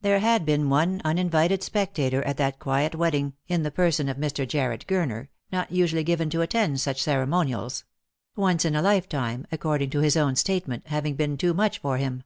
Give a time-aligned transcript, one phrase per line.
[0.00, 4.46] There had been one uninvited spectator at that quiet wedding, in the person of Mr.
[4.46, 7.82] Jarred Gurner, not usually given to attend such ceremonials;
[8.36, 11.96] once in a lifetime, according to his own state ment, having been too much for
[11.96, 12.22] him.